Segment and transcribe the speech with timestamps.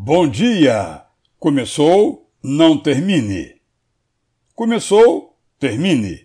[0.00, 1.02] Bom dia!
[1.40, 3.56] Começou, não termine.
[4.54, 6.24] Começou, termine.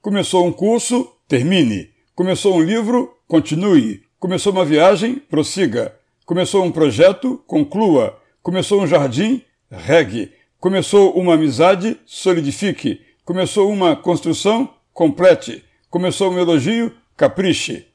[0.00, 1.90] Começou um curso, termine.
[2.14, 4.02] Começou um livro, continue.
[4.18, 5.94] Começou uma viagem, prossiga.
[6.24, 8.18] Começou um projeto, conclua.
[8.42, 10.32] Começou um jardim, regue.
[10.58, 13.02] Começou uma amizade, solidifique.
[13.22, 15.62] Começou uma construção, complete.
[15.90, 17.86] Começou um elogio, capriche.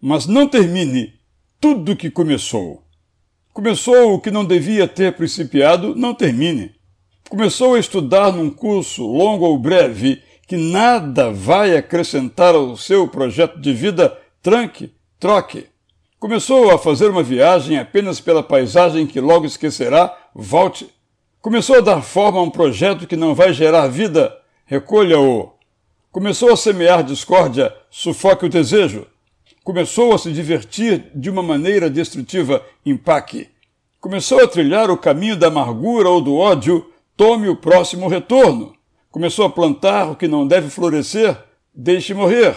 [0.00, 1.14] Mas não termine
[1.60, 2.81] tudo que começou.
[3.52, 6.74] Começou o que não devia ter principiado, não termine.
[7.28, 13.60] Começou a estudar num curso, longo ou breve, que nada vai acrescentar ao seu projeto
[13.60, 15.66] de vida, tranque, troque.
[16.18, 20.88] Começou a fazer uma viagem apenas pela paisagem que logo esquecerá, volte.
[21.42, 24.34] Começou a dar forma a um projeto que não vai gerar vida,
[24.64, 25.52] recolha-o.
[26.10, 29.06] Começou a semear discórdia, sufoque o desejo.
[29.64, 33.48] Começou a se divertir de uma maneira destrutiva, empaque.
[34.00, 38.74] Começou a trilhar o caminho da amargura ou do ódio, tome o próximo retorno.
[39.08, 41.38] Começou a plantar o que não deve florescer,
[41.72, 42.56] deixe morrer.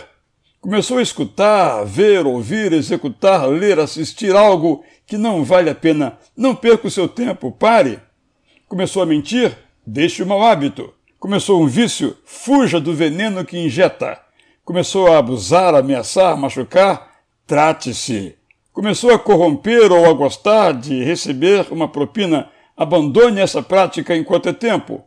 [0.60, 6.18] Começou a escutar, ver, ouvir, executar, ler, assistir algo que não vale a pena.
[6.36, 8.00] Não perca o seu tempo, pare.
[8.68, 10.92] Começou a mentir, deixe o mau hábito.
[11.20, 14.25] Começou um vício, fuja do veneno que injeta
[14.66, 17.12] começou a abusar, ameaçar, machucar,
[17.46, 18.36] trate-se.
[18.74, 24.54] Começou a corromper ou a gostar de receber uma propina, abandone essa prática enquanto é
[24.54, 25.06] tempo.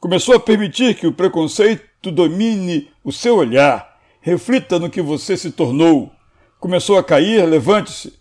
[0.00, 3.94] Começou a permitir que o preconceito domine o seu olhar.
[4.20, 6.10] Reflita no que você se tornou.
[6.58, 8.14] Começou a cair, levante-se.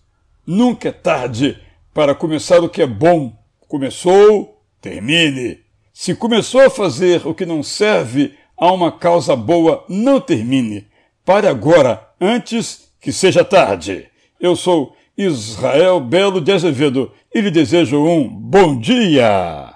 [0.45, 1.57] Nunca é tarde
[1.93, 3.33] para começar o que é bom.
[3.67, 5.61] Começou, termine.
[5.93, 10.87] Se começou a fazer o que não serve a uma causa boa não termine.
[11.25, 14.05] Pare agora, antes que seja tarde.
[14.39, 19.72] Eu sou Israel Belo de Azevedo e lhe desejo um bom dia!